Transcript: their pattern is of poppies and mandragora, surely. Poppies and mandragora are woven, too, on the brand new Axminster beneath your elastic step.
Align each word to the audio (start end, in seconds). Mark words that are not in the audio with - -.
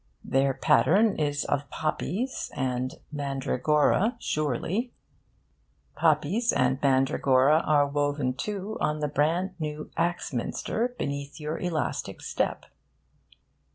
their 0.23 0.55
pattern 0.55 1.15
is 1.19 1.45
of 1.45 1.69
poppies 1.69 2.49
and 2.55 2.95
mandragora, 3.11 4.15
surely. 4.19 4.91
Poppies 5.95 6.51
and 6.51 6.81
mandragora 6.81 7.59
are 7.59 7.85
woven, 7.87 8.33
too, 8.33 8.77
on 8.81 8.99
the 8.99 9.07
brand 9.07 9.53
new 9.59 9.91
Axminster 9.97 10.95
beneath 10.97 11.39
your 11.39 11.59
elastic 11.59 12.19
step. 12.21 12.65